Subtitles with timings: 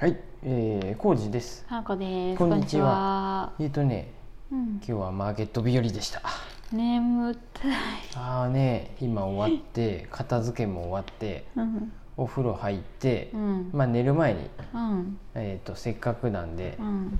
[0.00, 1.64] はい、えー、コウジです。
[1.66, 2.38] はこです。
[2.38, 3.52] こんにちはは。
[3.58, 4.12] えっ、ー、とね、
[4.52, 4.80] うん今。
[4.80, 6.22] 日はマーケット日和でした。
[6.70, 7.72] 眠たい。
[8.14, 11.92] ああね、今終わって、 片付けも終わって、うん。
[12.16, 13.70] お風呂入って、うん。
[13.72, 15.18] まあ寝る前に、うん。
[15.34, 17.18] えっ、とせっかくなんで、うん。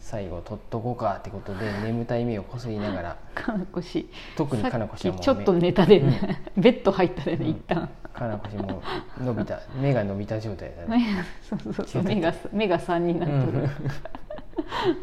[0.00, 4.08] 最後取っとこうかってことで眠たい目をこすりながら、かなこし。
[4.36, 6.42] 特にかなこしはもうちょっと寝たでね。
[6.56, 7.88] ベッド入ったでね、一旦。
[8.12, 8.82] かなこしも
[9.20, 11.06] う伸びた、 目が伸びた状態だね。
[11.06, 12.02] 目そうそうそう。
[12.02, 13.68] 目が目が三になってる。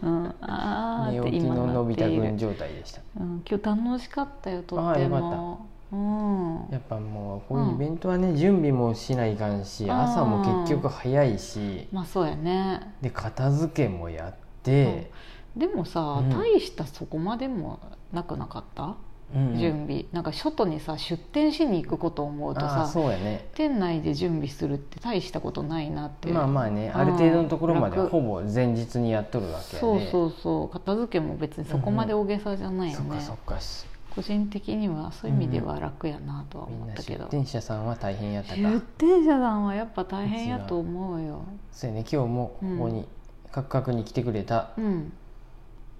[0.02, 0.36] うん。
[0.42, 2.24] ああって寝起きの伸びったている。
[2.24, 3.02] 君状態でした。
[3.20, 3.44] うん。
[3.50, 4.64] 今日楽しかったよ。
[4.64, 5.68] とっても。
[5.92, 6.68] うん。
[6.70, 12.94] やっぱもうこういうイベントはね、準備もしないかんしうん朝も結局早いしまあそうやね。
[13.02, 14.34] で片付けもやっ
[14.68, 15.12] て、
[15.56, 16.30] でもさ、うん。
[16.30, 17.80] 大したそこまでも
[18.14, 20.06] なくなかった、うん準備。
[20.14, 23.50] なんか外にさ出店しに行くことを思うとさそうやね。
[23.56, 26.32] 店内で準備するって大したことないなって。
[26.32, 28.10] まあまあねうんある程度のところまで楽。
[28.10, 30.70] ほぼ前日にやっとるわけやそうねそうそう。
[30.70, 33.98] 片付けも別にそこまで大げさじゃないよね、そっかそっか。
[34.16, 38.62] 個人的にはそういう意味では楽やなとは思ったけど、店者さんは大変やったか。
[38.62, 41.42] 出店者さんはやっぱ大変やと思うよ。
[41.72, 42.06] そうやね。
[42.10, 43.06] 今日もここに
[43.52, 45.14] カクカクに来てくれたうん。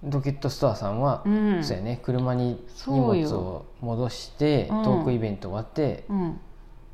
[0.04, 1.64] ドケットストアさんは、うん。
[1.64, 4.84] そうやね車に荷物を戻してうん。
[4.84, 6.40] トークイベント終わって、うん。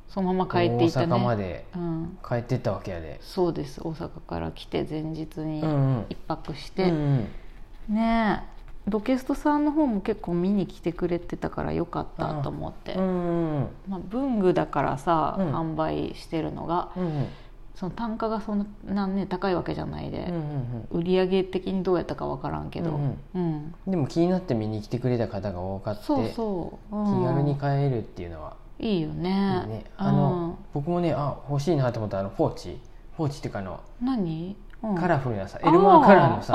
[0.09, 1.07] そのまま帰っていったね。
[1.07, 2.19] 大阪までうん。
[2.27, 3.81] 帰ってったわけやで、そうです。
[3.83, 5.61] 大阪から来て前日に
[6.09, 7.95] 一泊しうて、んうん。
[7.95, 8.55] ねえ。
[8.87, 13.69] ドケストさんの方も結構見に来てくれてたからよかったと思って、うんうん。
[13.89, 15.55] まあ、文具だからさ、うん。
[15.55, 17.27] 販売してるのがうんうん
[17.75, 23.75] その単価がそんな、ね、高いわけじゃないで、うんうん売り上げ的にどうやったか分からんけど、うんうん。
[23.87, 23.91] うん。
[23.91, 27.21] でも気になって見に来てくれた方が多かってそうそう、うん。
[27.21, 28.57] 気軽に買えるっていうのは。
[28.79, 29.65] いいよね。
[29.65, 29.85] いいね。
[29.97, 32.81] あの、僕もねあ欲しいなと思ったあのポーチ。
[33.17, 36.53] ポーチっていうかあの、うん、何、うん、カラフルなさエルモアカラーのさ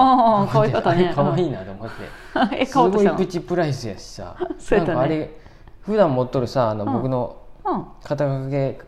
[0.52, 0.96] 可愛かった。
[0.96, 1.12] ね。
[1.16, 4.38] 可愛いなと思って、 えすごいプチプライスやしさ。
[4.58, 5.00] そうやったね。
[5.00, 5.38] なんかあれ
[5.82, 6.94] 普段持っとるさあのうん。
[6.94, 7.86] 僕のうん。
[8.04, 8.80] 肩掛け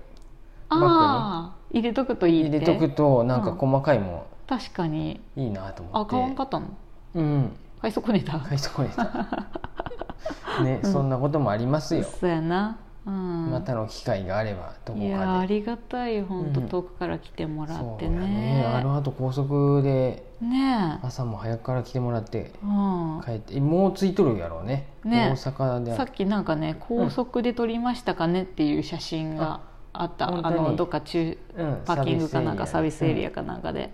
[0.69, 5.22] バッああ入れとくといい入れとくとなんか細かいも確かに。
[5.38, 6.12] んいいなと思あって。
[6.12, 6.68] 買わんかったの
[7.16, 7.52] うん。
[7.82, 8.38] 買い損ねた。
[8.40, 10.62] 買い損ねた。
[10.64, 12.04] ね、そんなこともありますよ。
[12.04, 16.22] そうやな、うん、またの機会があればどこいやーかでありがたい。
[16.22, 16.68] 本当、うん。
[16.68, 18.66] 遠くから来てもらってそうやね。
[18.76, 24.88] あのあと高速でねえ、朝も早くから来てもらってうん、帰ってもうついとるやろうね。
[25.06, 29.62] ね大阪でさっきなんかね高速で撮りましたかねっていう写真が
[29.94, 33.29] あった、あのどっか中うんパーキングかなんかサービスエリア。
[33.29, 33.91] かかなんかで。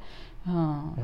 [0.48, 0.96] うん、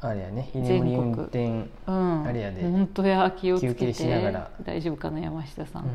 [0.00, 0.50] あれやね。
[0.54, 2.26] 居全国眠り運転、うん。
[2.26, 2.62] あれやで。
[2.62, 4.30] 本当や気をつけて。
[4.30, 4.50] ら。
[4.62, 5.86] 大丈夫かな山下さん、う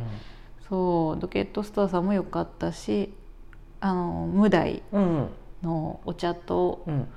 [0.68, 1.20] そう。
[1.20, 3.14] ドケットストアさんも良かったし
[3.82, 5.30] あの無題んうん。
[5.62, 7.08] のお茶とうん。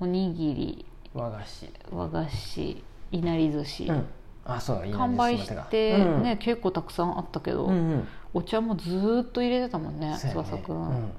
[0.00, 0.86] おにぎり。
[1.14, 1.70] 和菓子。
[1.90, 2.84] 和菓子。
[3.12, 4.06] いなり寿司、うん。
[4.44, 6.22] あそうだいいな完売して、うん。
[6.24, 11.10] ね結構たくさんあったけど、うんうんお茶もずーっと入れてたもんね翼くん、うん。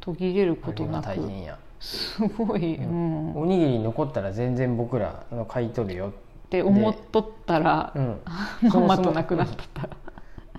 [0.00, 1.06] 途切れることなく。
[1.06, 1.58] 大変や。
[1.80, 3.30] すごい、ううん。
[3.32, 6.12] っおにぎり残ったら全然僕らあの買い取るよ。
[6.50, 8.20] て思っとったら、うん。
[8.62, 9.88] まんまとなくなっとった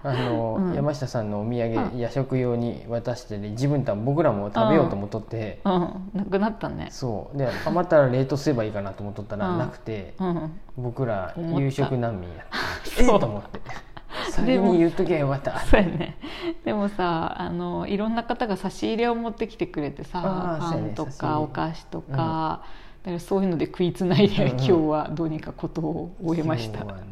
[0.03, 0.73] あの、うん。
[0.73, 1.97] 山下さんのお土産、うん。
[1.97, 6.11] 夜食用に渡してね自分た僕らも食べようと思っとって、うん。
[6.13, 6.87] なくなったね。
[6.91, 7.37] そう。
[7.37, 9.57] で余ったら冷凍すればいいかなと思っとったら、うん。
[9.57, 10.59] なくてうん。
[10.77, 12.35] 僕ら夕食難民や。
[12.35, 13.17] ってえそう。
[13.17, 13.59] えと思って
[14.31, 15.59] 先に言っときゃよかった。
[15.61, 16.17] そうやね。
[16.65, 20.21] でもさあのいろんな方が差し入れを持ってきてくれてさ
[20.59, 22.61] パンとかお菓子とか、
[23.03, 26.79] だからそういうので食いつないで、うんうん今日はどうにかことを終えました。
[26.79, 27.03] 今日はね、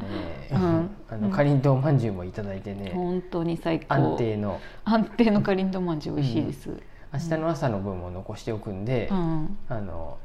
[0.51, 0.89] うん。
[1.09, 3.95] あのかりんとうまんじゅうもいただいてね、本当に最高。
[3.95, 4.59] 安定の。
[4.83, 6.69] 安定のかりんとうまんじゅう美味しいです、
[7.13, 10.17] 明日の朝の分も残しておくんで、うん、あの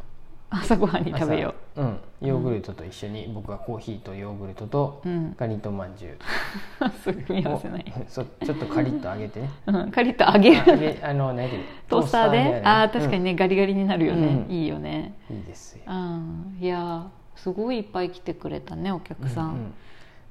[0.50, 6.18] 朝ごはんに食べよ朝うん、ヨーグルトと一緒に、僕はコーヒーとヨーグルトとう、うん、かりんとうまんじゅう。
[7.02, 9.50] すぐ組み合わせない、をそちょっとカリッと揚げてね。
[9.66, 10.78] うん、カリッと揚げる。
[10.78, 11.48] げあの何？
[11.88, 12.36] トースターで？
[12.38, 12.62] やね。
[12.64, 14.52] ああ確かにね、ガリガリになるよね、うん。
[14.52, 15.14] いいよね。
[15.30, 16.58] うんいいですよ、うん。
[16.60, 17.04] いやー
[17.36, 19.72] すごいいっぱい来てくれたねお客さん、うんうん。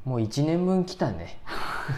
[0.06, 1.40] もう1年分来たね。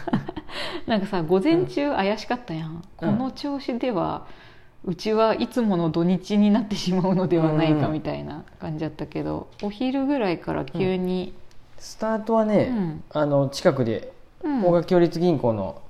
[0.85, 4.50] なんかさ午前中怪しかったやん、この調子ではう
[4.95, 7.93] ちはいつもの土日になってしまうのではないかうん。
[7.93, 11.33] みたいな感じだったけど、お昼ぐらいから急に、
[11.77, 13.03] スタートはね、うん。
[13.11, 14.11] あの近くで
[14.43, 14.65] うん。
[14.65, 15.81] 大垣共立銀行の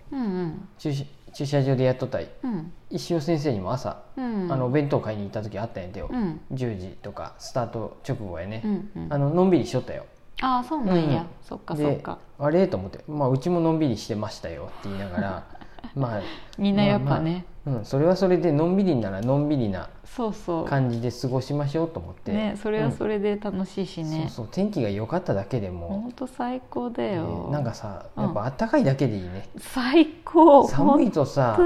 [0.77, 2.71] 駐車場でやっとったうん。
[2.89, 4.51] 石尾先生にも朝、うん。
[4.51, 6.41] あのお弁当買いに行った時あったんやてよ、うん。
[6.53, 10.05] 10時とかスタート直後やね、うんうんあののんびりしとったよ。
[10.41, 11.27] ああそうなんや、うん。
[11.43, 12.67] そっかそっでかあれ？
[12.67, 15.43] と思って、まあ、うちものんびりしてましたよって言いながら
[15.95, 16.21] まあ
[16.57, 20.65] みんなやっぱね、うん、それはそれでのんびりならのんびりなそうそう。
[20.65, 28.23] 感じで過ごしましょうと思って、ねそれはそれで楽しいしね、うんそうそう天気が良かっただけでも、ほんと最高だえよ、ーなんかさうん。
[28.23, 30.67] やっぱあったかいだけでいいね、最高。
[30.67, 31.57] 寒いとさ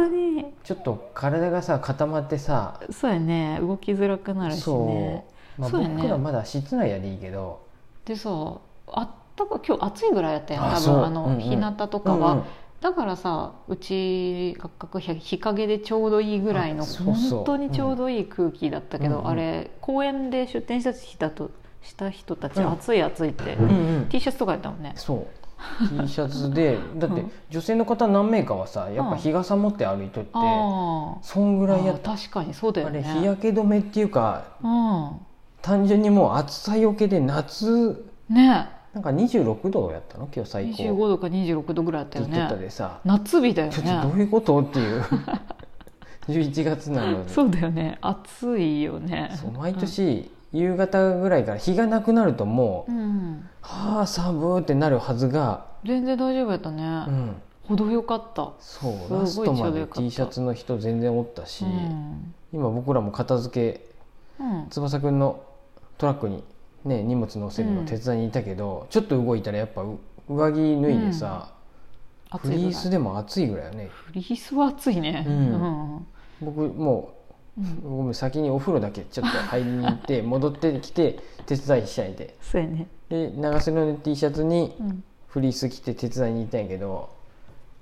[0.63, 3.60] ちょっと体がさ固まってさそうやね。
[3.62, 4.86] 動きづらくなるしそう。
[4.88, 5.25] ね、
[5.57, 7.62] まあ、僕らまだ室内やでいいけど。
[8.06, 8.30] でさ
[8.88, 10.63] あったか今日暑いぐらいやったやん。
[10.75, 11.39] 多分あの、うんうん。
[11.39, 12.44] 日向とかは、うんうん
[12.86, 19.22] だからさうち学科日陰でちょうどいいぐらいの本当にちょうどいい空気だったけど、うん。
[19.22, 21.50] うんあれ公園で出店した人と
[21.82, 22.72] した人たち、うん。
[22.74, 24.06] 暑い暑いって、うんうん。
[24.10, 24.94] T シャツとかやったもんね。
[24.98, 25.28] そう。
[26.00, 27.32] T シャツでだってうん。
[27.50, 32.12] 女性の方何名かはさやっぱ日傘持って歩いとって、あそんぐあらいやった。
[32.12, 33.04] あ確かにそうだよね。
[33.04, 35.10] あれ日焼け止めっていうかうん。
[35.64, 40.30] 単純にもう暑さよけで夏ねなんか26度やったの？
[40.33, 40.83] 今日最高。
[40.83, 44.59] 25度か26度ぐらいあったよって言ってたねでさ、夏日だよちょっとどうねいうこと？
[44.62, 45.03] っていう。
[46.27, 47.30] 11月なのに。
[47.30, 47.97] そうだよね。
[48.01, 49.31] 暑いよね。
[49.39, 53.47] そう毎年夕方ぐらいから日がなくなるともう、うん。
[53.62, 57.36] はあ寒ーってなるはずが、全然大丈夫やったね、うん、
[57.68, 58.53] 程よかった。
[58.59, 62.33] そうラストまで T シャツの人全然おったし、うん。
[62.53, 63.86] 今僕らも片付け
[64.39, 64.68] うん。
[64.69, 65.41] 翼くんの
[65.98, 66.44] トラックに、
[66.86, 70.00] ね、荷物乗せるの手伝いにいたけど、ちょっと動いたらやっぱう
[70.30, 71.52] 上着脱いでさ、
[72.32, 72.64] フ暑いぐらい。
[72.64, 73.90] リースでも暑いぐらいよね。
[73.92, 75.26] フリースは暑いね。
[75.28, 75.34] うん。
[75.34, 76.08] うん。
[76.42, 77.14] 僕も
[77.58, 77.66] うん。
[77.66, 82.36] うごめん先にお風呂だけちょっと入りに行って 戻ってきて手伝いしちゃいで。
[82.42, 82.88] そうやね。
[83.10, 85.04] で長袖の T シャツにうん。
[85.28, 87.10] フリース着て手伝いに行ったんやけど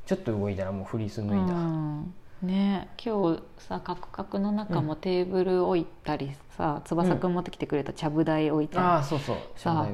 [0.08, 2.90] ちょっと動いたらもうフリース脱いだ、うんね。
[3.04, 9.38] 今日さカクカクの中もテーブル置いたりさ、翼くん持ってきてくれたちゃぶ台置いたり、ああそうそう。
[9.56, 9.88] さ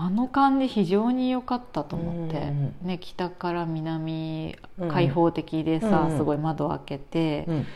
[0.00, 2.48] あの感じ非常に良かったと思って、うん
[2.82, 4.88] うんね、北から南うん。
[4.88, 6.16] 開放的でさ、うんうん。
[6.18, 7.66] すごい窓開けて、うん。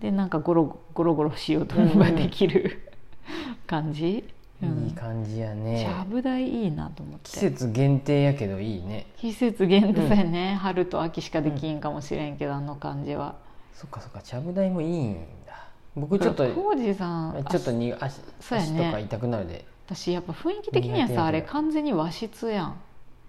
[0.00, 2.80] でなんかゴロゴロゴロしようと思えばできる、
[3.66, 4.24] 感じ、
[4.62, 4.86] うん。
[4.86, 7.30] いい感じやちねゃぶ台いいなと思って。
[7.30, 9.08] 季節限定やけどいいね。
[9.18, 13.34] 季節限定やね、春と秋しかできんかもしれんけど、あの感じは
[13.74, 15.14] そっかそっかちゃぶ台もいいん
[15.46, 15.52] だ。
[15.96, 19.64] 僕ちょっと浩二さんちょっとに足足とか痛くなるで。
[19.86, 22.80] 私やっぱ雰囲気的にはさあれ完全に和室やん。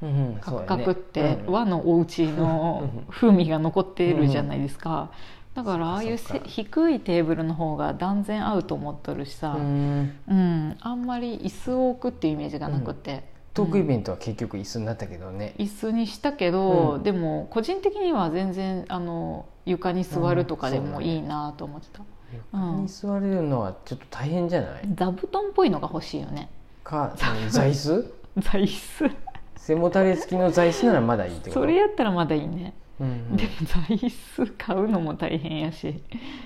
[0.03, 0.67] うんうんカクそうやね。
[0.67, 5.11] カクってうん和のお家のうん風味が残っているじゃないですか、
[5.53, 10.03] だからああいう低いテーブルの方が断然合うと思っとるしさ、ううん
[10.33, 10.77] ん。
[10.81, 17.03] あんまり椅子を置くっていうイメージがなくて、トークイベンントは結局椅子になったけどね、椅子にしたけど、うん。
[17.03, 22.03] でも個人的には全然あの床に座るとかでもいいなと思ってた、
[22.33, 26.49] 床に座れるのはちょっと大変じゃない、座布団っぽいのが欲しいよね。
[26.83, 27.27] か座
[27.63, 28.13] 椅子？
[28.39, 29.11] 座椅子。
[29.57, 31.59] 背もたれ付きの座椅子ならまだいいってこと？
[31.61, 36.01] それやったらまだいいね、うんでも座椅子買うのも大変やし。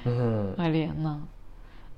[0.06, 0.62] うんうん。
[0.62, 1.20] あれやな。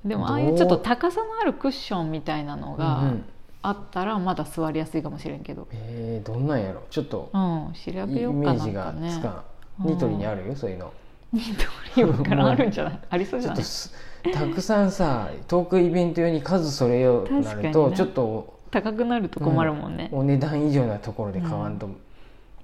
[0.04, 3.24] でもああいうちょっと高さのあるクッションみたいなのうんうがん
[3.68, 5.68] あったらまだ座りやすいかもしれんけど。
[5.72, 6.82] えー、どんなんやろ？
[6.90, 9.92] ちょっとうん調イべようかメージがつかん、うん。
[9.92, 10.46] ニトリにある？
[10.48, 10.92] よそういうの。
[11.32, 11.64] ニト
[11.96, 13.00] リ分からんあるんじゃない？
[13.10, 14.32] ありそうじゃない？
[14.32, 21.96] たくさんさトークイベント用に数それようとなる確かにねとちょっと高くなると困るもんね、お値段以上なところで買わんと、うん。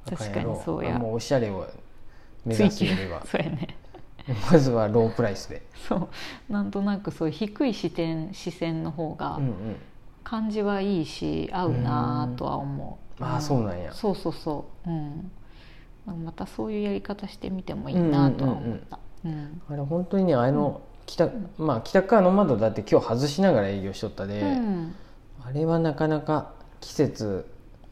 [0.06, 0.96] 確かにそうや。
[0.96, 1.66] あもうおしゃれを
[2.44, 3.24] 目指すよりは。
[3.30, 3.68] そうやね。
[4.50, 5.96] まずはロープライスで、そ
[6.48, 6.52] う。
[6.52, 9.76] なんとなくそういう低い視点視線の方がうんうん、
[10.24, 13.92] 感じはいいし合うなとは思う、ああそうなんや。
[13.92, 14.90] そうそうそう。
[14.90, 15.30] うん。
[16.24, 24.94] またそういうやり方してみてもいいなとは思った、うんあれ本当にねあの、北まあ北側の窓だって今日外しながら営業しとったで、うん。
[25.46, 27.46] あれはなかなか季節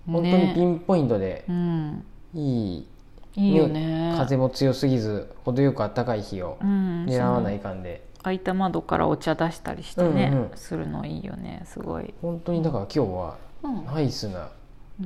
[0.07, 0.13] ね。
[0.13, 2.89] 本当にピンポイントでうん、いい、
[3.37, 4.15] いいよね。
[4.17, 10.51] 風も強すぎず程よく暖かい日をうん、狙わないかんで、開いた窓からお茶出したりしてね、うんうん。
[10.55, 14.51] するのいいよねすごい、本当にだから今日はうん、ナイスな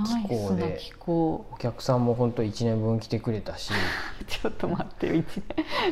[0.04, 1.46] 気候で気候。
[1.52, 3.70] お客さんも本当1年分来てくれたし。
[4.26, 5.24] ちょっと待って年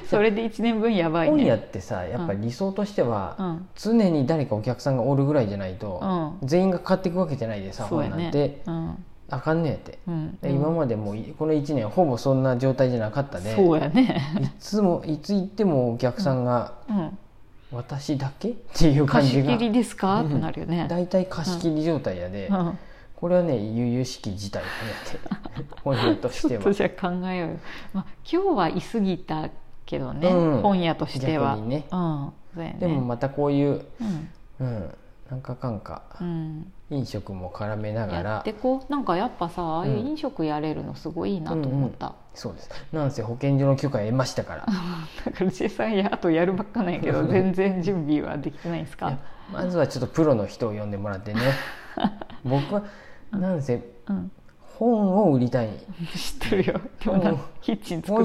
[0.09, 3.69] それで1年分やばい本屋ねってさやっぱり理想としては、うん。
[3.76, 6.00] 常に誰かお客さんがおるぐらいじゃないと、
[6.43, 6.49] うん。
[6.49, 7.88] 全員が買っていくわけじゃないでさね。
[7.88, 8.62] 本なんて。
[8.66, 10.38] うんあかんねやって、うん。
[10.43, 13.54] で今までもこの1年ほぼそんな状態じゃなかったで。
[13.57, 14.21] そうやね。
[14.40, 17.19] いつもいつ行ってもお客さんがうん
[17.73, 20.21] 「私だけ?」っていう感貸しじが切りですか？
[20.21, 20.26] うん。
[20.26, 20.87] ってなるよね。
[20.88, 22.78] 大体貸し切り状態やで、うん。
[23.16, 25.64] これはね悠々しき事態だねって。
[25.83, 26.62] 本屋としては。
[26.62, 27.57] ちょっとじゃあ考えようよ、
[27.95, 29.49] まあ、今日は居すぎた
[29.87, 30.62] けどね、うん。
[30.62, 31.57] 本屋としては。
[31.57, 31.87] ね。
[31.90, 32.33] うん。
[32.57, 32.76] ね。
[32.78, 34.28] でもまたこういう、うん。
[34.61, 34.95] うん、
[35.35, 38.93] なんかかんかうん、飲食も絡めながやらってこう。
[38.93, 40.07] なんかやっぱさああいううん。
[40.07, 42.71] 飲食やれるのすごいいいなと思った、そうです。
[42.93, 44.67] なんせ保健所の許可得ましたから。
[45.26, 49.19] だから実際やあとやるばっかなんやけど全然準備はできてないんですか？
[49.53, 51.41] まずはちょっとプロの人を呼んでもらってね。
[52.45, 52.85] 僕は
[53.33, 54.31] なんせうん。
[54.79, 55.71] 本を売りたい。
[56.14, 56.81] 知ってるよ。
[57.05, 57.21] 本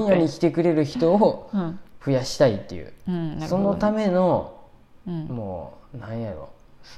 [0.06, 1.80] 屋に来てくれる人をうん。
[2.04, 3.40] 増やしたいっていう、うん。
[3.40, 4.54] そのための
[5.08, 5.24] うん。
[5.26, 6.36] もうなんやろ。
[6.36, 6.50] そう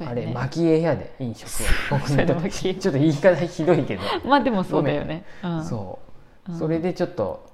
[0.06, 1.48] あれ蒔絵やで飲食
[1.90, 2.74] 僕そうやね蒔絵。
[2.74, 5.98] ちょっと言い方ひどいけど、 まあでもそうだよね、うん、そ
[6.48, 6.58] う、うん。
[6.58, 7.50] それでちょっと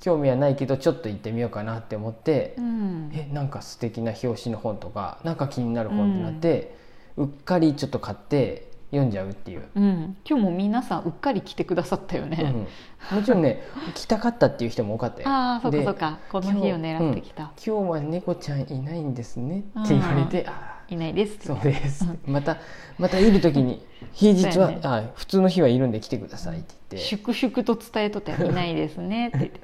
[0.00, 3.10] 興味はないけどちょっと行ってみようかなって思って、うん。
[3.12, 6.74] えなんか素敵な表紙の本とかなんか気になる本ってなって、
[7.16, 13.62] うっかりちょっと買って読んじゃうっていう、うん、今日も皆さんうっかり来てくださったよね、うんもちろんね
[13.94, 15.28] 来たかったっていう人も多かったよ。
[15.28, 16.18] ああそっかでそっか。
[16.30, 21.38] この日を狙ってきた、今日は猫ちゃんいないんですねって言われて、あいないです。
[21.46, 22.58] そうです、また
[22.98, 24.80] またいる時に 平日は、ね。
[24.82, 29.60] あ普通の日はいるんで来てくださいって言って、粛々と伝えとったよいないですねって言って。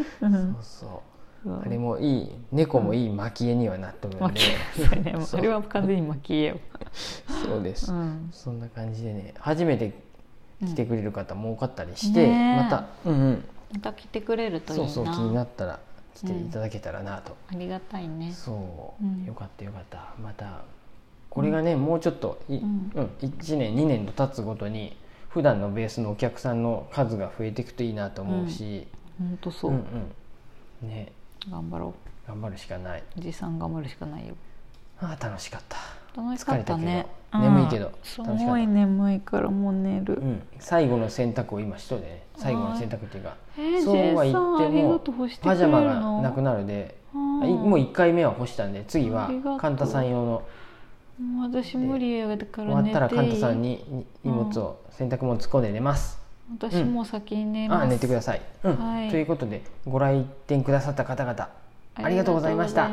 [0.00, 0.28] うそう。
[0.28, 1.16] ん そう。
[1.48, 4.40] あれもいい猫もいい蒔絵にはなっとるんで、
[5.20, 6.58] それは完全に巻き絵よ、
[7.44, 8.28] そうです、うん。
[8.32, 9.92] そんな感じでね初めて
[10.60, 14.88] 来てくれる方も多かったりして、また、うんうん、また来てくれるといいな。
[14.88, 15.78] そうそう気になったら
[16.16, 18.32] 来ていただけたらなと、ありがたいね。
[18.32, 19.24] そう、うん。
[19.24, 20.14] よかったよかった。
[20.22, 20.62] また
[21.28, 24.96] これがね、もうちょっとい、ううんん1年2年と経つごとに
[25.28, 28.86] 普段のベースのお客さんの数が増えていくといいなと思うし、
[29.18, 29.72] 本当そう。
[29.72, 29.76] う、ん
[30.82, 30.88] うん。
[30.88, 31.12] ね。
[31.50, 31.94] 頑張ろ
[32.26, 33.00] 頑張るしかない。
[33.00, 34.34] うおじさん頑張るしかないよ。
[34.98, 35.76] ああ楽しかった、
[36.20, 36.82] 楽しかったね。
[36.82, 37.86] 疲れたけど眠いけど。
[37.86, 42.02] うんすごい眠いからもう寝る、うん、最後の洗濯を今しとで。
[42.02, 43.36] ね最後の洗濯っていうか。
[43.58, 44.98] えー、そうは言っても
[45.42, 46.94] パジャマがのなくなるで。
[47.12, 48.84] もう1回目は干したんで。
[48.86, 50.42] 次はカンタさん用の。
[51.20, 56.18] もう私無理やだから終わったらカンタさんにに荷物を洗濯物突っ込んで寝ます、
[56.60, 58.76] 私もう先に寝ます、あ寝てください、うん。
[58.76, 59.08] はい。
[59.08, 61.48] ということでご来店くださった方々
[61.94, 62.90] ありがとうございました